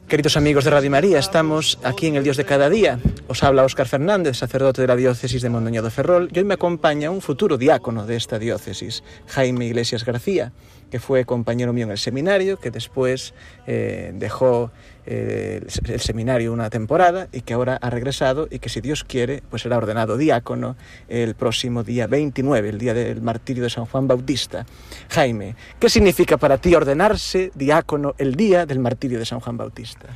Queridos 0.08 0.36
amigos 0.38 0.66
de 0.66 0.72
Radio 0.72 0.90
María, 0.90 1.20
estamos 1.20 1.78
aquí 1.84 2.08
en 2.08 2.16
el 2.16 2.24
Dios 2.24 2.36
de 2.36 2.46
cada 2.46 2.68
día. 2.70 3.00
Os 3.28 3.44
habla 3.44 3.64
Óscar 3.64 3.88
Fernández, 3.88 4.38
sacerdote 4.38 4.82
de 4.82 4.88
la 4.88 4.96
diócesis 4.96 5.42
de 5.42 5.50
Mondoñedo 5.50 5.90
Ferrol, 5.92 6.30
y 6.34 6.40
hoy 6.40 6.46
me 6.46 6.56
acompaña 6.56 7.12
un 7.12 7.22
futuro 7.22 7.58
diácono 7.58 8.06
de 8.08 8.16
esta 8.16 8.40
diócesis, 8.40 9.04
Jaime 9.28 9.68
Iglesias 9.68 10.04
García, 10.04 10.52
que 10.90 11.00
fue 11.00 11.26
compañero 11.26 11.72
mío 11.74 11.86
en 11.86 11.92
el 11.92 11.98
seminario, 11.98 12.60
que 12.60 12.72
después 12.72 13.34
eh, 13.68 14.12
dejó 14.16 14.72
eh, 15.06 15.62
el 15.86 16.00
seminario 16.00 16.54
una 16.54 16.70
temporada 16.70 17.28
y 17.32 17.42
que 17.42 17.54
ahora 17.54 17.78
ha 17.82 17.90
regresado 17.90 18.48
y 18.50 18.60
que 18.60 18.70
si 18.70 18.82
Dios 18.82 19.04
quiere, 19.04 19.42
pues 19.50 19.64
será 19.64 19.78
ordenado 19.78 20.18
diácono 20.18 20.76
el 21.10 21.36
próximo 21.36 21.84
día 21.84 22.08
29, 22.08 22.70
el 22.70 22.78
día 22.78 22.94
del 22.94 23.22
martirio 23.22 23.64
de 23.64 23.70
San 23.70 23.86
Juan 23.86 24.08
Bautista. 24.08 24.66
Jaime, 25.10 25.56
¿qué 25.80 25.90
significa 25.90 26.38
para 26.38 26.58
ti 26.58 26.76
ordenarse 26.76 27.52
diácono 27.56 28.16
el 28.18 28.36
día 28.36 28.66
del 28.66 28.80
martirio 28.80 29.20
de 29.20 29.26
San 29.26 29.40
Juan 29.40 29.58
Bautista? 29.58 30.08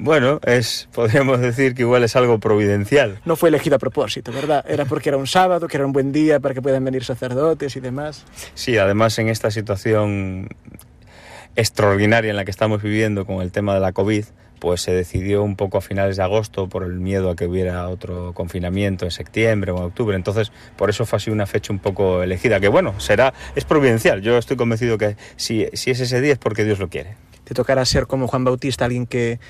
Bueno, 0.00 0.38
es, 0.44 0.88
podríamos 0.92 1.40
decir 1.40 1.74
que 1.74 1.82
igual 1.82 2.04
es 2.04 2.14
algo 2.14 2.38
providencial. 2.38 3.20
No 3.24 3.34
fue 3.34 3.48
elegido 3.48 3.76
a 3.76 3.78
propósito, 3.80 4.30
¿verdad? 4.32 4.64
Era 4.68 4.84
porque 4.84 5.08
era 5.08 5.18
un 5.18 5.26
sábado, 5.26 5.66
que 5.66 5.76
era 5.76 5.84
un 5.84 5.92
buen 5.92 6.12
día 6.12 6.38
para 6.38 6.54
que 6.54 6.62
puedan 6.62 6.84
venir 6.84 7.04
sacerdotes 7.04 7.74
y 7.74 7.80
demás. 7.80 8.24
Sí, 8.54 8.78
además 8.78 9.18
en 9.18 9.28
esta 9.28 9.50
situación 9.50 10.48
extraordinaria 11.56 12.30
en 12.30 12.36
la 12.36 12.44
que 12.44 12.50
estamos 12.50 12.82
viviendo 12.82 13.26
con 13.26 13.42
el 13.42 13.52
tema 13.52 13.74
de 13.74 13.80
la 13.80 13.92
COVID, 13.92 14.24
pues 14.58 14.80
se 14.82 14.92
decidió 14.92 15.42
un 15.42 15.56
poco 15.56 15.78
a 15.78 15.80
finales 15.80 16.16
de 16.16 16.22
agosto 16.22 16.68
por 16.68 16.82
el 16.82 16.94
miedo 16.94 17.30
a 17.30 17.36
que 17.36 17.46
hubiera 17.46 17.88
otro 17.88 18.32
confinamiento 18.34 19.04
en 19.04 19.10
septiembre 19.10 19.72
o 19.72 19.78
en 19.78 19.84
octubre. 19.84 20.16
Entonces, 20.16 20.52
por 20.76 20.90
eso 20.90 21.06
fue 21.06 21.16
así 21.18 21.30
una 21.30 21.46
fecha 21.46 21.72
un 21.72 21.78
poco 21.78 22.22
elegida, 22.22 22.60
que 22.60 22.68
bueno, 22.68 22.98
será, 23.00 23.32
es 23.54 23.64
providencial. 23.64 24.20
Yo 24.22 24.36
estoy 24.38 24.56
convencido 24.56 24.98
que 24.98 25.16
si, 25.36 25.66
si 25.72 25.90
es 25.90 26.00
ese 26.00 26.20
día 26.20 26.32
es 26.32 26.38
porque 26.38 26.64
Dios 26.64 26.78
lo 26.78 26.88
quiere. 26.88 27.16
Te 27.44 27.54
tocará 27.54 27.84
ser 27.86 28.06
como 28.06 28.28
Juan 28.28 28.44
Bautista, 28.44 28.84
alguien 28.84 29.06
que 29.06 29.40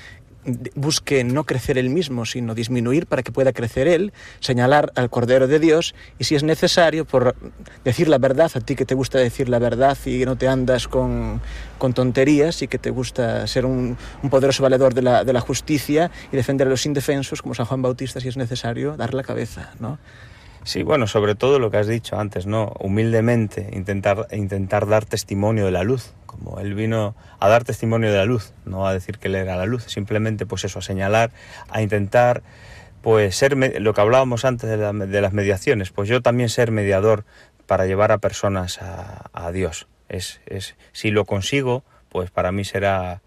busque 0.75 1.23
no 1.23 1.43
crecer 1.43 1.77
él 1.77 1.89
mismo, 1.89 2.25
sino 2.25 2.55
disminuir 2.55 3.07
para 3.07 3.23
que 3.23 3.31
pueda 3.31 3.53
crecer 3.53 3.87
él, 3.87 4.13
señalar 4.39 4.91
al 4.95 5.09
Cordero 5.09 5.47
de 5.47 5.59
Dios 5.59 5.95
y 6.17 6.23
si 6.23 6.35
es 6.35 6.43
necesario, 6.43 7.05
por 7.05 7.35
decir 7.83 8.07
la 8.07 8.17
verdad, 8.17 8.51
a 8.55 8.59
ti 8.59 8.75
que 8.75 8.85
te 8.85 8.95
gusta 8.95 9.19
decir 9.19 9.49
la 9.49 9.59
verdad 9.59 9.97
y 10.05 10.25
no 10.25 10.37
te 10.37 10.47
andas 10.47 10.87
con, 10.87 11.41
con 11.77 11.93
tonterías 11.93 12.61
y 12.61 12.67
que 12.67 12.77
te 12.77 12.89
gusta 12.89 13.45
ser 13.47 13.65
un, 13.65 13.97
poderoso 14.29 14.63
valedor 14.63 14.93
de 14.93 15.01
la, 15.01 15.23
de 15.23 15.33
la, 15.33 15.41
justicia 15.41 16.11
y 16.31 16.35
defender 16.35 16.67
a 16.67 16.69
los 16.69 16.85
indefensos, 16.85 17.41
como 17.41 17.53
San 17.55 17.65
Juan 17.65 17.81
Bautista, 17.81 18.19
si 18.19 18.27
es 18.27 18.37
necesario, 18.37 18.95
dar 18.97 19.13
la 19.13 19.23
cabeza, 19.23 19.73
¿no? 19.79 19.97
Sí, 20.63 20.83
bueno, 20.83 21.07
sobre 21.07 21.35
todo 21.35 21.57
lo 21.57 21.71
que 21.71 21.77
has 21.77 21.87
dicho 21.87 22.19
antes, 22.19 22.45
¿no? 22.45 22.73
Humildemente 22.79 23.69
intentar, 23.73 24.27
intentar 24.31 24.87
dar 24.87 25.05
testimonio 25.05 25.65
de 25.65 25.71
la 25.71 25.83
luz, 25.83 26.13
como 26.25 26.59
él 26.59 26.75
vino 26.75 27.15
a 27.39 27.49
dar 27.49 27.63
testimonio 27.63 28.11
de 28.11 28.17
la 28.17 28.25
luz, 28.25 28.53
no 28.65 28.87
a 28.87 28.93
decir 28.93 29.17
que 29.17 29.29
él 29.29 29.35
era 29.35 29.55
la 29.55 29.65
luz, 29.65 29.85
simplemente 29.85 30.45
pues 30.45 30.63
eso, 30.65 30.79
a 30.79 30.81
señalar, 30.81 31.31
a 31.69 31.81
intentar 31.81 32.43
pues 33.01 33.35
ser 33.35 33.55
lo 33.57 33.93
que 33.93 34.01
hablábamos 34.01 34.45
antes 34.45 34.69
de, 34.69 34.77
la, 34.77 34.91
de 34.93 35.21
las 35.21 35.33
mediaciones, 35.33 35.91
pues 35.91 36.09
yo 36.09 36.21
también 36.21 36.49
ser 36.49 36.71
mediador 36.71 37.23
para 37.65 37.85
llevar 37.85 38.11
a 38.11 38.17
personas 38.17 38.81
a, 38.81 39.29
a 39.31 39.51
Dios. 39.51 39.87
Es, 40.09 40.41
es, 40.47 40.75
si 40.91 41.11
lo 41.11 41.25
consigo, 41.25 41.83
pues 42.09 42.31
para 42.31 42.51
mí 42.51 42.65
será, 42.65 43.21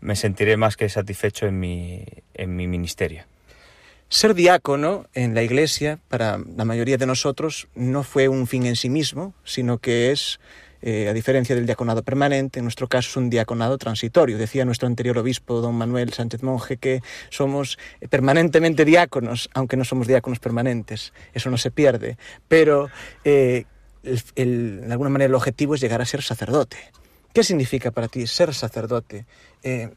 me 0.00 0.14
sentiré 0.14 0.56
más 0.56 0.76
que 0.76 0.88
satisfecho 0.88 1.46
en 1.46 1.58
mi, 1.58 2.04
en 2.34 2.54
mi 2.54 2.68
ministerio. 2.68 3.24
Ser 4.10 4.34
diácono 4.34 5.06
en 5.12 5.34
la 5.34 5.42
iglesia, 5.42 5.98
para 6.08 6.38
la 6.56 6.64
mayoría 6.64 6.96
de 6.96 7.04
nosotros, 7.04 7.68
no 7.74 8.02
fue 8.02 8.28
un 8.28 8.46
fin 8.46 8.64
en 8.64 8.74
sí 8.74 8.88
mismo, 8.88 9.34
sino 9.44 9.76
que 9.76 10.12
es, 10.12 10.40
eh, 10.80 11.08
a 11.10 11.12
diferencia 11.12 11.54
del 11.54 11.66
diaconado 11.66 12.02
permanente, 12.02 12.58
en 12.58 12.64
nuestro 12.64 12.88
caso 12.88 13.10
es 13.10 13.16
un 13.18 13.28
diaconado 13.28 13.76
transitorio. 13.76 14.38
Decía 14.38 14.64
nuestro 14.64 14.86
anterior 14.88 15.18
obispo, 15.18 15.60
don 15.60 15.74
Manuel 15.74 16.14
Sánchez 16.14 16.42
Monje, 16.42 16.78
que 16.78 17.02
somos 17.28 17.78
permanentemente 18.08 18.86
diáconos, 18.86 19.50
aunque 19.52 19.76
no 19.76 19.84
somos 19.84 20.06
diáconos 20.06 20.38
permanentes. 20.38 21.12
Eso 21.34 21.50
no 21.50 21.58
se 21.58 21.70
pierde. 21.70 22.16
Pero, 22.48 22.88
eh, 23.24 23.66
de 24.02 24.88
alguna 24.90 25.10
manera, 25.10 25.28
el 25.28 25.34
objetivo 25.34 25.74
es 25.74 25.82
llegar 25.82 26.00
a 26.00 26.06
ser 26.06 26.22
sacerdote. 26.22 26.78
¿Qué 27.34 27.44
significa 27.44 27.90
para 27.90 28.08
ti 28.08 28.26
ser 28.26 28.54
sacerdote? 28.54 29.26
Eh, 29.62 29.90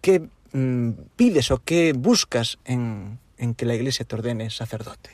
¿Qué 0.00 0.22
mm, 0.52 0.92
pides 1.14 1.50
o 1.50 1.58
qué 1.62 1.92
buscas 1.92 2.58
en, 2.64 3.18
en 3.40 3.54
que 3.54 3.66
la 3.66 3.74
iglesia 3.74 4.04
te 4.04 4.14
ordene 4.14 4.50
sacerdote? 4.50 5.10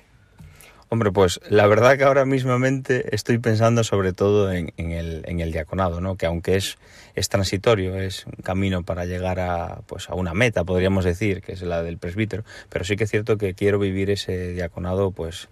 Hombre, 0.88 1.10
pues 1.10 1.40
la 1.48 1.66
verdad 1.66 1.98
que 1.98 2.04
ahora 2.04 2.24
mismamente 2.24 3.12
estoy 3.12 3.38
pensando 3.38 3.82
sobre 3.82 4.12
todo 4.12 4.52
en, 4.52 4.70
el, 4.76 5.24
en 5.26 5.40
el, 5.40 5.50
diaconado, 5.50 6.00
¿no? 6.00 6.14
que 6.14 6.26
aunque 6.26 6.54
es, 6.54 6.78
es, 7.16 7.28
transitorio, 7.28 7.96
es 7.96 8.24
un 8.24 8.40
camino 8.44 8.84
para 8.84 9.04
llegar 9.04 9.40
a, 9.40 9.80
pues 9.86 10.08
a 10.08 10.14
una 10.14 10.32
meta, 10.32 10.62
podríamos 10.62 11.04
decir, 11.04 11.42
que 11.42 11.52
es 11.52 11.62
la 11.62 11.82
del 11.82 11.98
presbítero, 11.98 12.44
pero 12.68 12.84
sí 12.84 12.94
que 12.94 13.02
es 13.04 13.10
cierto 13.10 13.36
que 13.36 13.54
quiero 13.54 13.80
vivir 13.80 14.10
ese 14.10 14.52
diaconado 14.52 15.10
pues, 15.10 15.48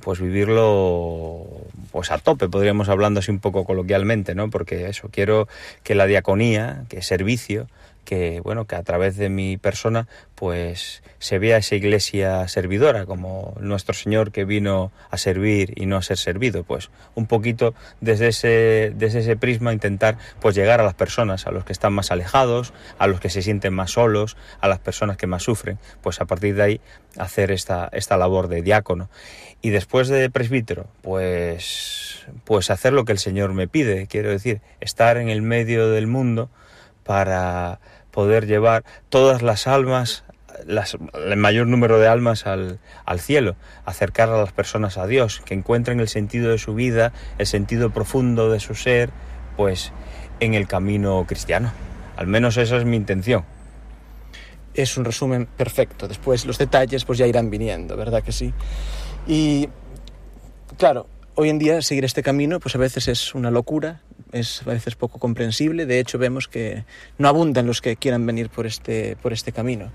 pues 0.00 0.20
vivirlo 0.20 1.46
pues 1.92 2.10
a 2.10 2.18
tope, 2.18 2.48
podríamos 2.48 2.88
hablando 2.88 3.20
así 3.20 3.30
un 3.30 3.38
poco 3.38 3.64
coloquialmente, 3.64 4.34
¿no? 4.34 4.50
porque 4.50 4.88
eso, 4.88 5.08
quiero 5.12 5.46
que 5.84 5.94
la 5.94 6.06
diaconía, 6.06 6.82
que 6.88 6.98
es 6.98 7.06
servicio, 7.06 7.68
que 8.04 8.40
bueno 8.40 8.66
que 8.66 8.76
a 8.76 8.82
través 8.82 9.16
de 9.16 9.28
mi 9.28 9.56
persona 9.56 10.08
pues 10.34 11.02
se 11.18 11.38
vea 11.38 11.58
esa 11.58 11.76
iglesia 11.76 12.48
servidora 12.48 13.06
como 13.06 13.54
nuestro 13.60 13.94
Señor 13.94 14.32
que 14.32 14.44
vino 14.44 14.90
a 15.10 15.18
servir 15.18 15.72
y 15.76 15.86
no 15.86 15.96
a 15.96 16.02
ser 16.02 16.18
servido 16.18 16.64
pues 16.64 16.90
un 17.14 17.26
poquito 17.26 17.74
desde 18.00 18.28
ese 18.28 18.92
desde 18.96 19.20
ese 19.20 19.36
prisma 19.36 19.72
intentar 19.72 20.18
pues 20.40 20.54
llegar 20.54 20.80
a 20.80 20.84
las 20.84 20.94
personas 20.94 21.46
a 21.46 21.52
los 21.52 21.64
que 21.64 21.72
están 21.72 21.92
más 21.92 22.10
alejados 22.10 22.72
a 22.98 23.06
los 23.06 23.20
que 23.20 23.30
se 23.30 23.42
sienten 23.42 23.72
más 23.72 23.92
solos 23.92 24.36
a 24.60 24.68
las 24.68 24.78
personas 24.78 25.16
que 25.16 25.26
más 25.26 25.42
sufren 25.42 25.78
pues 26.02 26.20
a 26.20 26.24
partir 26.24 26.54
de 26.56 26.62
ahí 26.62 26.80
hacer 27.16 27.50
esta 27.50 27.88
esta 27.92 28.16
labor 28.16 28.48
de 28.48 28.62
diácono. 28.62 29.10
Y 29.60 29.70
después 29.70 30.08
de 30.08 30.28
presbítero 30.30 30.86
pues 31.02 32.26
pues 32.44 32.70
hacer 32.70 32.92
lo 32.92 33.04
que 33.04 33.12
el 33.12 33.18
Señor 33.18 33.52
me 33.52 33.68
pide 33.68 34.06
quiero 34.06 34.30
decir 34.30 34.60
estar 34.80 35.16
en 35.16 35.28
el 35.28 35.42
medio 35.42 35.90
del 35.90 36.06
mundo 36.06 36.50
para 37.04 37.80
poder 38.10 38.46
llevar 38.46 38.84
todas 39.08 39.42
las 39.42 39.66
almas, 39.66 40.24
el 40.66 41.36
mayor 41.36 41.66
número 41.66 41.98
de 41.98 42.08
almas 42.08 42.46
al, 42.46 42.78
al, 43.04 43.20
cielo, 43.20 43.56
acercar 43.84 44.28
a 44.28 44.38
las 44.38 44.52
personas 44.52 44.98
a 44.98 45.06
Dios, 45.06 45.40
que 45.44 45.54
encuentren 45.54 45.98
el 46.00 46.08
sentido 46.08 46.50
de 46.50 46.58
su 46.58 46.74
vida, 46.74 47.12
el 47.38 47.46
sentido 47.46 47.90
profundo 47.90 48.50
de 48.50 48.60
su 48.60 48.74
ser, 48.74 49.10
pues 49.56 49.92
en 50.40 50.54
el 50.54 50.66
camino 50.66 51.24
cristiano. 51.26 51.72
Al 52.16 52.26
menos 52.26 52.56
esa 52.56 52.76
es 52.76 52.84
mi 52.84 52.96
intención. 52.96 53.44
es 54.74 54.96
un 54.96 55.04
resumen 55.04 55.46
perfecto. 55.46 56.08
Después 56.08 56.46
los 56.46 56.58
detalles 56.58 57.04
pues 57.04 57.18
ya 57.18 57.26
irán 57.26 57.50
viniendo, 57.50 57.96
¿verdad 57.96 58.22
que 58.22 58.32
sí? 58.32 58.54
Y 59.26 59.68
claro, 60.78 61.06
hoy 61.34 61.50
en 61.50 61.58
día 61.58 61.82
seguir 61.82 62.04
este 62.04 62.22
camino 62.22 62.58
pues 62.58 62.74
a 62.74 62.78
veces 62.78 63.08
es 63.08 63.34
una 63.34 63.50
locura, 63.50 64.00
es 64.32 64.62
a 64.66 64.70
veces 64.70 64.96
poco 64.96 65.18
comprensible. 65.18 65.86
De 65.86 66.00
hecho 66.00 66.18
vemos 66.18 66.48
que 66.48 66.84
no 67.18 67.28
abundan 67.28 67.66
los 67.66 67.80
que 67.80 67.96
quieran 67.96 68.26
venir 68.26 68.48
por 68.48 68.66
este, 68.66 69.16
por 69.22 69.32
este 69.32 69.52
camino. 69.52 69.92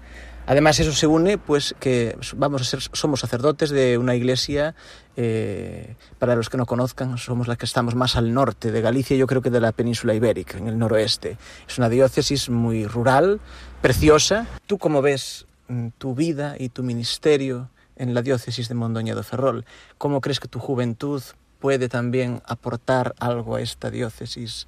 Además, 0.49 0.79
eso 0.79 0.93
se 0.93 1.07
une, 1.07 1.37
pues, 1.37 1.75
que 1.77 2.17
vamos 2.37 2.61
a 2.61 2.63
ser, 2.63 2.79
somos 2.93 3.19
sacerdotes 3.19 3.69
de 3.69 3.97
una 3.97 4.15
iglesia, 4.15 4.75
eh, 5.17 5.95
para 6.19 6.37
los 6.37 6.49
que 6.49 6.55
no 6.55 6.65
conozcan, 6.65 7.17
somos 7.17 7.49
la 7.49 7.57
que 7.57 7.65
estamos 7.65 7.95
más 7.95 8.15
al 8.15 8.33
norte 8.33 8.71
de 8.71 8.79
Galicia, 8.79 9.17
yo 9.17 9.27
creo 9.27 9.41
que 9.41 9.49
de 9.49 9.59
la 9.59 9.73
península 9.73 10.13
ibérica, 10.13 10.57
en 10.57 10.69
el 10.69 10.79
noroeste. 10.79 11.37
Es 11.67 11.77
una 11.77 11.89
diócesis 11.89 12.49
muy 12.49 12.87
rural, 12.87 13.41
preciosa. 13.81 14.47
¿Tú 14.67 14.77
cómo 14.77 15.01
ves 15.01 15.47
mm, 15.67 15.87
tu 15.97 16.15
vida 16.15 16.55
y 16.57 16.69
tu 16.69 16.81
ministerio 16.81 17.69
en 17.97 18.13
la 18.13 18.21
diócesis 18.21 18.69
de 18.69 18.75
Mondoñedo 18.75 19.23
Ferrol? 19.23 19.65
¿Cómo 19.97 20.21
crees 20.21 20.39
que 20.39 20.47
tu 20.47 20.59
juventud 20.59 21.21
puede 21.59 21.89
también 21.89 22.41
aportar 22.45 23.13
algo 23.19 23.55
a 23.55 23.61
esta 23.61 23.89
diócesis? 23.89 24.67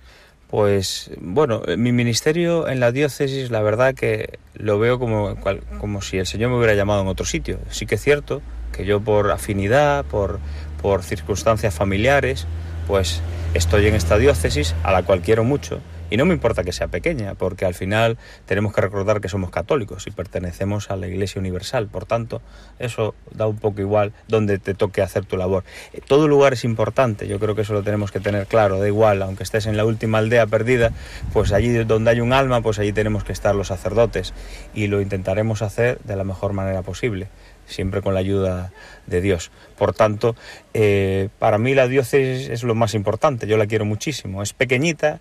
Pues 0.50 1.12
bueno, 1.22 1.62
mi 1.78 1.92
ministerio 1.92 2.68
en 2.68 2.80
la 2.80 2.92
diócesis, 2.92 3.52
la 3.52 3.62
verdad 3.62 3.94
que 3.94 4.40
lo 4.56 4.80
veo 4.80 4.98
como, 4.98 5.36
como 5.80 6.02
si 6.02 6.18
el 6.18 6.26
Señor 6.26 6.50
me 6.50 6.58
hubiera 6.58 6.74
llamado 6.74 7.02
en 7.02 7.08
otro 7.08 7.26
sitio. 7.26 7.60
Sí 7.70 7.86
que 7.86 7.96
es 7.96 8.02
cierto 8.02 8.42
que 8.72 8.84
yo 8.86 9.00
por 9.00 9.30
afinidad, 9.32 10.06
por, 10.06 10.40
por 10.82 11.04
circunstancias 11.04 11.74
familiares, 11.76 12.48
pues 12.88 13.22
estoy 13.54 13.86
en 13.86 13.96
esta 13.96 14.18
diócesis 14.18 14.74
a 14.84 14.92
la 14.92 15.04
cual 15.04 15.22
quiero 15.22 15.44
mucho 15.44 15.82
y 16.10 16.18
no 16.18 16.26
me 16.26 16.34
importa 16.34 16.64
que 16.64 16.72
sea 16.72 16.88
pequeña, 16.88 17.36
porque 17.36 17.66
al 17.66 17.74
final 17.74 18.18
tenemos 18.46 18.74
que 18.74 18.82
recordar 18.82 19.22
que 19.22 19.30
somos 19.30 19.50
católicos 19.50 20.08
y 20.08 20.12
pertenecemos 20.12 20.92
a 20.92 20.96
la 20.96 21.08
Iglesia 21.08 21.40
Universal. 21.40 21.88
Por 21.88 22.06
tanto, 22.06 22.42
eso 22.80 23.16
da 23.32 23.48
un 23.48 23.58
poco 23.58 23.82
igual 23.82 24.14
donde 24.28 24.60
te 24.60 24.74
toque 24.74 25.02
hacer 25.02 25.26
tu 25.26 25.38
labor. 25.38 25.64
Eh, 25.94 26.02
todo 26.06 26.28
lugar 26.28 26.54
es 26.54 26.64
importante, 26.64 27.28
yo 27.28 27.40
creo 27.40 27.56
que 27.56 27.62
eso 27.62 27.74
lo 27.74 27.84
tenemos 27.84 28.12
que 28.12 28.20
tener 28.20 28.48
claro. 28.48 28.80
Da 28.80 28.88
igual, 28.88 29.22
aunque 29.22 29.44
estés 29.44 29.66
en 29.66 29.78
la 29.78 29.86
última 29.86 30.18
aldea 30.18 30.48
perdida, 30.48 30.92
pues 31.34 31.52
allí 31.52 31.72
donde 31.84 32.12
hay 32.12 32.22
un 32.22 32.34
alma, 32.34 32.62
pues 32.62 32.80
allí 32.80 32.94
tenemos 32.94 33.24
que 33.24 33.34
estar 33.34 33.56
los 33.56 33.68
sacerdotes 33.68 34.34
y 34.74 34.88
lo 34.88 35.02
intentaremos 35.02 35.62
hacer 35.62 36.00
de 36.00 36.16
la 36.16 36.24
mejor 36.24 36.54
manera 36.54 36.82
posible 36.82 37.28
siempre 37.70 38.02
con 38.02 38.14
la 38.14 38.20
ayuda 38.20 38.72
de 39.08 39.22
Dios. 39.22 39.52
Por 39.78 39.94
tanto, 39.94 40.36
eh, 40.74 41.30
para 41.40 41.58
mí 41.58 41.74
la 41.74 41.88
diócesis 41.88 42.50
es 42.50 42.64
lo 42.64 42.76
más 42.76 42.94
importante, 42.94 43.48
yo 43.48 43.58
la 43.58 43.68
quiero 43.68 43.86
muchísimo. 43.86 44.42
Es 44.44 44.54
pequeñita, 44.54 45.20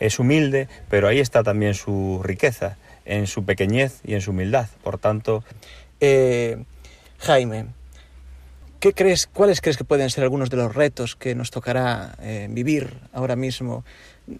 es 0.00 0.18
humilde, 0.18 0.68
pero 0.88 1.08
ahí 1.08 1.20
está 1.20 1.42
también 1.42 1.74
su 1.74 2.20
riqueza, 2.22 2.76
en 3.04 3.26
su 3.26 3.44
pequeñez 3.44 4.00
y 4.04 4.14
en 4.14 4.20
su 4.20 4.32
humildad. 4.32 4.68
Por 4.82 4.98
tanto... 4.98 5.44
Eh, 6.00 6.58
Jaime, 7.18 7.66
¿qué 8.80 8.92
crees, 8.92 9.26
¿cuáles 9.26 9.60
crees 9.60 9.78
que 9.78 9.84
pueden 9.84 10.10
ser 10.10 10.24
algunos 10.24 10.50
de 10.50 10.58
los 10.58 10.74
retos 10.74 11.16
que 11.16 11.34
nos 11.34 11.50
tocará 11.50 12.14
eh, 12.20 12.48
vivir 12.50 12.92
ahora 13.12 13.36
mismo 13.36 13.84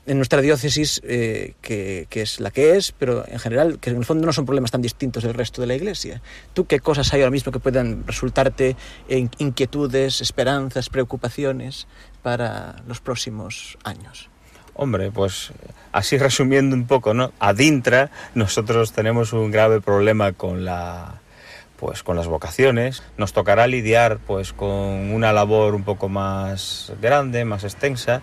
en 0.05 0.17
nuestra 0.17 0.43
diócesis, 0.43 1.01
eh, 1.05 1.55
que, 1.63 2.07
es 2.11 2.41
la 2.41 2.51
que 2.51 2.77
es, 2.77 2.93
pero 2.93 3.27
en 3.29 3.39
general, 3.39 3.79
que 3.79 3.91
en 3.91 3.97
el 3.97 4.05
fondo 4.05 4.27
no 4.27 4.33
son 4.33 4.45
problemas 4.45 4.73
tan 4.73 4.83
distintos 4.83 5.23
del 5.23 5.35
resto 5.35 5.61
de 5.61 5.69
la 5.69 5.75
Iglesia. 5.77 6.21
¿Tú 6.55 6.67
qué 6.67 6.81
cosas 6.81 7.13
hay 7.15 7.21
ahora 7.21 7.31
mismo 7.31 7.53
que 7.53 7.61
puedan 7.61 8.07
resultarte 8.07 8.77
inquietudes, 9.09 10.21
esperanzas, 10.21 10.91
preocupaciones 10.91 11.87
para 12.23 12.83
los 12.87 13.01
próximos 13.01 13.79
años? 13.85 14.29
Hombre, 14.79 15.11
pues 15.11 15.53
así 15.93 16.19
resumiendo 16.19 16.77
un 16.77 16.87
poco, 16.87 17.15
¿no? 17.15 17.33
Adintra 17.41 18.11
nosotros 18.35 18.93
tenemos 18.93 19.33
un 19.33 19.51
grave 19.51 19.81
problema 19.81 20.33
con 20.33 20.67
la 20.67 21.15
pues 21.79 22.03
con 22.03 22.17
las 22.17 22.27
vocaciones. 22.27 23.03
Nos 23.17 23.33
tocará 23.33 23.67
lidiar 23.67 24.19
pues 24.19 24.53
con 24.53 24.69
una 24.69 25.33
labor 25.33 25.75
un 25.75 25.83
poco 25.83 26.11
más 26.11 26.93
grande, 27.01 27.47
más 27.47 27.65
extensa, 27.65 28.21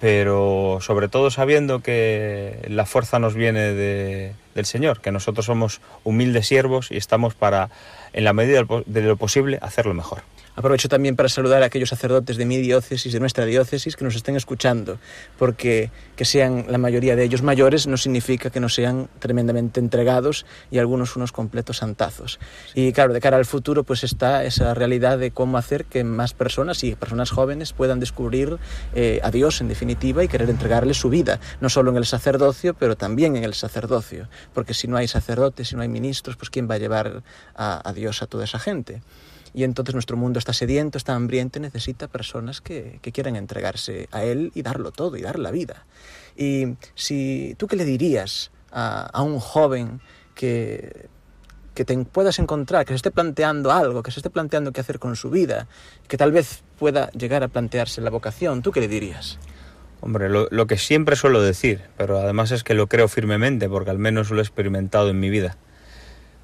pero 0.00 0.78
sobre 0.80 1.08
todo 1.08 1.30
sabiendo 1.30 1.80
que 1.80 2.66
la 2.68 2.86
fuerza 2.86 3.18
nos 3.18 3.34
viene 3.34 3.74
de, 3.74 4.32
del 4.54 4.64
Señor, 4.64 5.00
que 5.02 5.12
nosotros 5.12 5.44
somos 5.44 5.82
humildes 6.02 6.46
siervos 6.46 6.90
y 6.90 6.96
estamos 6.96 7.34
para, 7.34 7.68
en 8.14 8.24
la 8.24 8.32
medida 8.32 8.62
de 8.86 9.02
lo 9.02 9.16
posible, 9.16 9.58
hacerlo 9.60 9.92
mejor. 9.92 10.22
Aprovecho 10.58 10.88
también 10.88 11.14
para 11.14 11.28
saludar 11.28 11.62
a 11.62 11.66
aquellos 11.66 11.90
sacerdotes 11.90 12.36
de 12.36 12.44
mi 12.44 12.56
diócesis, 12.56 13.12
de 13.12 13.20
nuestra 13.20 13.44
diócesis, 13.44 13.94
que 13.94 14.02
nos 14.02 14.16
estén 14.16 14.34
escuchando, 14.34 14.98
porque 15.38 15.92
que 16.16 16.24
sean 16.24 16.64
la 16.68 16.78
mayoría 16.78 17.14
de 17.14 17.22
ellos 17.22 17.42
mayores 17.42 17.86
no 17.86 17.96
significa 17.96 18.50
que 18.50 18.58
no 18.58 18.68
sean 18.68 19.08
tremendamente 19.20 19.78
entregados 19.78 20.46
y 20.72 20.78
algunos 20.78 21.14
unos 21.14 21.30
completos 21.30 21.76
santazos. 21.76 22.40
Y 22.74 22.92
claro, 22.92 23.12
de 23.12 23.20
cara 23.20 23.36
al 23.36 23.44
futuro, 23.44 23.84
pues 23.84 24.02
está 24.02 24.42
esa 24.42 24.74
realidad 24.74 25.16
de 25.16 25.30
cómo 25.30 25.58
hacer 25.58 25.84
que 25.84 26.02
más 26.02 26.34
personas 26.34 26.82
y 26.82 26.96
personas 26.96 27.30
jóvenes 27.30 27.72
puedan 27.72 28.00
descubrir 28.00 28.58
eh, 28.96 29.20
a 29.22 29.30
Dios 29.30 29.60
en 29.60 29.68
definitiva 29.68 30.24
y 30.24 30.28
querer 30.28 30.50
entregarle 30.50 30.92
su 30.92 31.08
vida, 31.08 31.38
no 31.60 31.68
solo 31.68 31.92
en 31.92 31.98
el 31.98 32.04
sacerdocio, 32.04 32.74
pero 32.74 32.96
también 32.96 33.36
en 33.36 33.44
el 33.44 33.54
sacerdocio, 33.54 34.28
porque 34.54 34.74
si 34.74 34.88
no 34.88 34.96
hay 34.96 35.06
sacerdotes, 35.06 35.68
si 35.68 35.76
no 35.76 35.82
hay 35.82 35.88
ministros, 35.88 36.34
pues 36.34 36.50
¿quién 36.50 36.68
va 36.68 36.74
a 36.74 36.78
llevar 36.78 37.22
a, 37.54 37.88
a 37.88 37.92
Dios 37.92 38.24
a 38.24 38.26
toda 38.26 38.42
esa 38.42 38.58
gente? 38.58 39.02
Y 39.54 39.64
entonces 39.64 39.94
nuestro 39.94 40.16
mundo 40.16 40.38
está 40.38 40.52
sediento, 40.52 40.98
está 40.98 41.14
hambriento, 41.14 41.60
necesita 41.60 42.08
personas 42.08 42.60
que, 42.60 42.98
que 43.02 43.12
quieran 43.12 43.36
entregarse 43.36 44.08
a 44.12 44.24
Él 44.24 44.52
y 44.54 44.62
darlo 44.62 44.92
todo 44.92 45.16
y 45.16 45.22
dar 45.22 45.38
la 45.38 45.50
vida. 45.50 45.86
Y 46.36 46.76
si 46.94 47.54
tú 47.58 47.66
qué 47.66 47.76
le 47.76 47.84
dirías 47.84 48.50
a, 48.70 49.06
a 49.06 49.22
un 49.22 49.40
joven 49.40 50.00
que, 50.34 51.08
que 51.78 51.84
te 51.84 51.96
puedas 52.04 52.40
encontrar, 52.40 52.84
que 52.84 52.92
se 52.92 52.96
esté 52.96 53.12
planteando 53.12 53.70
algo, 53.70 54.02
que 54.02 54.10
se 54.10 54.18
esté 54.18 54.30
planteando 54.30 54.72
qué 54.72 54.80
hacer 54.80 54.98
con 54.98 55.14
su 55.14 55.30
vida, 55.30 55.68
que 56.08 56.16
tal 56.16 56.32
vez 56.32 56.64
pueda 56.76 57.08
llegar 57.12 57.44
a 57.44 57.48
plantearse 57.48 58.00
la 58.00 58.10
vocación, 58.10 58.62
¿tú 58.62 58.72
qué 58.72 58.80
le 58.80 58.88
dirías? 58.88 59.38
Hombre, 60.00 60.28
lo, 60.28 60.48
lo, 60.50 60.66
que 60.66 60.76
siempre 60.76 61.14
suelo 61.14 61.40
decir, 61.40 61.82
pero 61.96 62.18
además 62.18 62.50
es 62.50 62.64
que 62.64 62.74
lo 62.74 62.88
creo 62.88 63.06
firmemente 63.06 63.68
porque 63.68 63.90
al 63.90 63.98
menos 63.98 64.30
lo 64.30 64.38
he 64.38 64.42
experimentado 64.42 65.10
en 65.10 65.20
mi 65.20 65.30
vida. 65.30 65.56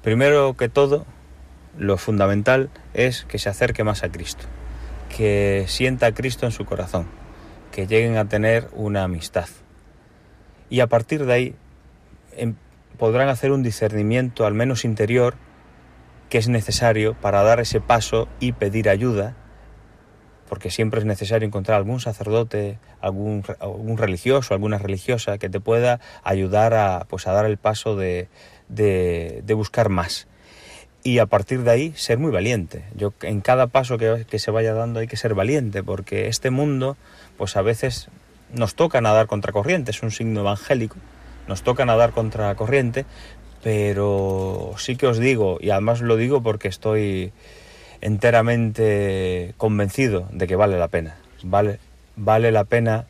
Primero 0.03 0.55
que 0.55 0.69
todo, 0.69 1.05
lo 1.77 1.97
fundamental 1.97 2.69
es 2.93 3.25
que 3.25 3.39
se 3.39 3.49
acerque 3.49 3.83
más 3.83 4.03
a 4.03 4.11
Cristo, 4.11 4.45
que 5.15 5.65
sienta 5.67 6.07
a 6.07 6.13
Cristo 6.13 6.45
en 6.45 6.51
su 6.51 6.65
corazón, 6.65 7.07
que 7.71 7.87
lleguen 7.87 8.17
a 8.17 8.25
tener 8.25 8.69
una 8.73 9.03
amistad. 9.03 9.47
Y 10.69 10.79
a 10.79 10.87
partir 10.87 11.25
de 11.25 11.33
ahí 11.33 11.55
em, 12.37 12.55
podrán 12.97 13.29
hacer 13.29 13.51
un 13.51 13.63
discernimiento, 13.63 14.45
al 14.45 14.53
menos 14.53 14.85
interior, 14.85 15.35
que 16.29 16.37
es 16.37 16.47
necesario 16.47 17.13
para 17.13 17.43
dar 17.43 17.59
ese 17.59 17.81
paso 17.81 18.27
y 18.39 18.53
pedir 18.53 18.89
ayuda, 18.89 19.35
porque 20.49 20.69
siempre 20.71 20.99
es 20.99 21.05
necesario 21.05 21.47
encontrar 21.47 21.77
algún 21.77 21.99
sacerdote, 21.99 22.79
algún, 23.01 23.43
religioso, 23.97 24.53
alguna 24.53 24.77
religiosa 24.77 25.37
que 25.37 25.49
te 25.49 25.59
pueda 25.59 25.99
ayudar 26.23 26.73
a, 26.73 27.05
pues, 27.09 27.27
a 27.27 27.31
dar 27.31 27.45
el 27.45 27.57
paso 27.57 27.95
de, 27.95 28.29
de 28.69 29.53
buscar 29.53 29.89
más 29.89 30.27
y 31.05 31.19
a 31.19 31.27
partir 31.27 31.61
de 31.61 31.69
ahí 31.69 31.93
ser 31.95 32.17
muy 32.17 32.31
valiente. 32.31 32.83
Yo 32.95 33.13
en 33.21 33.39
cada 33.39 33.67
paso 33.67 33.99
que, 33.99 34.39
se 34.39 34.49
vaya 34.51 34.73
dando 34.73 34.99
hay 34.99 35.07
que 35.07 35.17
ser 35.17 35.35
valiente 35.35 35.83
porque 35.83 36.27
este 36.27 36.49
mundo 36.49 36.97
pues 37.37 37.55
a 37.57 37.61
veces 37.61 38.07
nos 38.51 38.73
toca 38.73 39.01
nadar 39.01 39.27
contra 39.27 39.53
corriente, 39.53 39.91
es 39.91 40.01
un 40.01 40.09
signo 40.09 40.39
evangélico, 40.39 40.95
nos 41.47 41.61
toca 41.61 41.85
nadar 41.85 42.09
contra 42.09 42.55
corriente, 42.55 43.05
pero 43.61 44.73
sí 44.79 44.95
que 44.95 45.05
os 45.05 45.19
digo, 45.19 45.59
y 45.61 45.69
además 45.69 46.01
lo 46.01 46.15
digo 46.15 46.41
porque 46.41 46.69
estoy 46.69 47.31
enteramente 48.01 49.53
convencido 49.57 50.27
de 50.31 50.47
que 50.47 50.55
vale 50.55 50.79
la 50.79 50.87
pena. 50.87 51.17
Vale, 51.43 51.77
vale 52.15 52.51
la 52.51 52.63
pena 52.63 53.05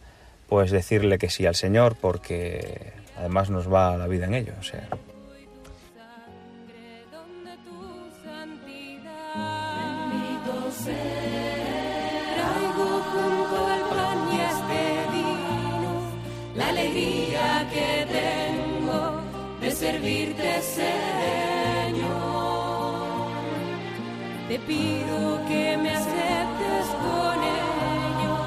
pues 0.50 0.70
decirle 0.70 1.18
que 1.18 1.30
sí 1.30 1.46
al 1.46 1.56
Señor 1.56 1.96
porque 1.96 2.92
además 3.18 3.50
nos 3.50 3.72
va 3.72 3.96
la 3.96 4.08
vida 4.08 4.26
en 4.26 4.34
ello. 4.34 4.52
Te 24.56 24.62
pido 24.62 25.46
que 25.50 25.76
me 25.76 25.90
aceptes 25.92 26.86
con 27.04 27.36
ellos. 27.44 28.40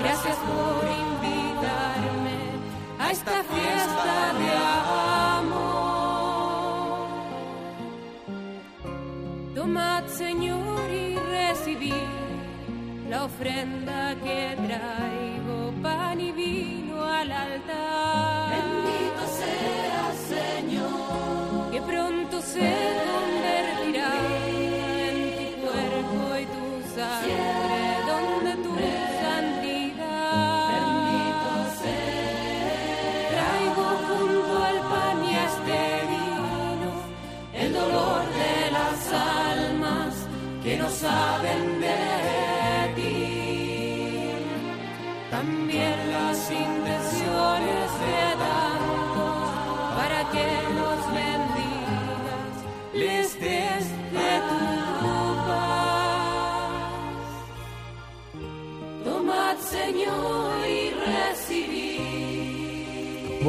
Gracias 0.00 0.36
por 0.38 0.82
invitarme 1.06 2.38
a 2.98 3.12
esta 3.12 3.44
fiesta 3.44 4.14
de 4.40 4.50
amor. 5.38 5.60
Tomad, 9.54 10.04
Señor, 10.08 10.90
y 10.90 11.14
recibid 11.14 12.08
la 13.08 13.26
ofrenda 13.26 14.16
que 14.16 14.56
traigo, 14.66 15.72
pan 15.80 16.20
y 16.20 16.32
vino 16.32 17.04
al 17.04 17.30
altar. 17.30 18.50
Bendito 18.50 19.24
sea, 19.38 20.12
Señor. 20.28 21.70
Que 21.70 21.80
pronto 21.82 22.42
se 22.42 23.31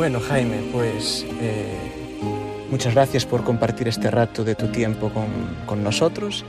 Bueno, 0.03 0.19
Jaime, 0.19 0.61
pues 0.73 1.25
eh, 1.39 1.77
muchas 2.69 2.93
gracias 2.93 3.25
por 3.25 3.45
compartir 3.45 3.87
este 3.87 4.11
rato 4.11 4.43
de 4.43 4.53
tu 4.53 4.67
tiempo 4.67 5.09
con, 5.13 5.27
con 5.65 5.81
nosotros. 5.81 6.43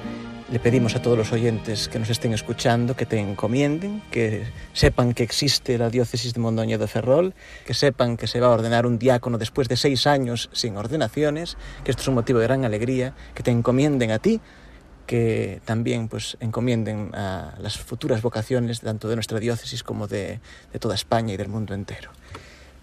Le 0.50 0.58
pedimos 0.58 0.96
a 0.96 1.02
todos 1.02 1.16
los 1.16 1.30
oyentes 1.30 1.88
que 1.88 2.00
nos 2.00 2.10
estén 2.10 2.32
escuchando 2.32 2.96
que 2.96 3.06
te 3.06 3.20
encomienden, 3.20 4.02
que 4.10 4.42
sepan 4.72 5.14
que 5.14 5.22
existe 5.22 5.78
la 5.78 5.88
diócesis 5.88 6.34
de 6.34 6.40
Mondoñedo 6.40 6.88
Ferrol, 6.88 7.32
que 7.64 7.74
sepan 7.74 8.16
que 8.16 8.26
se 8.26 8.40
va 8.40 8.48
a 8.48 8.50
ordenar 8.50 8.86
un 8.86 8.98
diácono 8.98 9.38
después 9.38 9.68
de 9.68 9.76
seis 9.76 10.08
años 10.08 10.50
sin 10.52 10.76
ordenaciones, 10.76 11.56
que 11.84 11.92
esto 11.92 12.02
es 12.02 12.08
un 12.08 12.14
motivo 12.14 12.40
de 12.40 12.46
gran 12.48 12.64
alegría, 12.64 13.14
que 13.36 13.44
te 13.44 13.52
encomienden 13.52 14.10
a 14.10 14.18
ti, 14.18 14.40
que 15.06 15.60
también 15.64 16.08
pues 16.08 16.36
encomienden 16.40 17.14
a 17.14 17.54
las 17.60 17.78
futuras 17.78 18.20
vocaciones 18.20 18.80
tanto 18.80 19.08
de 19.08 19.14
nuestra 19.14 19.38
diócesis 19.38 19.84
como 19.84 20.08
de, 20.08 20.40
de 20.72 20.78
toda 20.80 20.96
España 20.96 21.34
y 21.34 21.36
del 21.36 21.50
mundo 21.50 21.72
entero. 21.72 22.10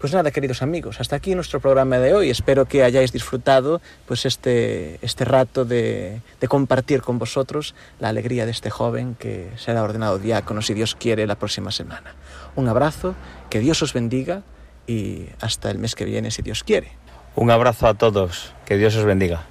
Pues 0.02 0.14
nada, 0.14 0.32
queridos 0.32 0.64
amigos, 0.64 1.00
hasta 1.00 1.16
aquí 1.16 1.36
nuestro 1.36 1.60
programa 1.60 2.00
de 2.00 2.16
hoy. 2.16 2.32
Espero 2.32 2.66
que 2.66 2.84
hayáis 2.84 3.12
disfrutado 3.12 3.82
pues 4.08 4.26
este, 4.26 4.98
este 5.04 5.26
rato 5.26 5.64
de, 5.64 6.22
de 6.40 6.48
compartir 6.48 7.04
con 7.04 7.20
vosotros 7.20 7.76
la 8.00 8.10
alegría 8.10 8.46
de 8.46 8.52
este 8.52 8.72
joven 8.72 9.14
que 9.14 9.52
será 9.58 9.84
ordenado 9.84 10.18
diácono, 10.18 10.64
si 10.64 10.74
Dios 10.74 10.96
quiere, 10.96 11.28
la 11.28 11.36
próxima 11.36 11.70
semana. 11.70 12.16
Un 12.56 12.68
abrazo, 12.68 13.14
que 13.52 13.60
Dios 13.60 13.84
os 13.84 13.94
bendiga 13.94 14.42
y 14.88 15.28
hasta 15.40 15.70
el 15.70 15.78
mes 15.78 15.94
que 15.94 16.06
viene, 16.06 16.32
si 16.32 16.42
Dios 16.42 16.64
quiere. 16.64 16.94
Un 17.36 17.52
abrazo 17.52 17.86
a 17.86 17.94
todos, 17.94 18.56
que 18.66 18.78
Dios 18.78 18.96
os 18.96 19.06
bendiga. 19.06 19.51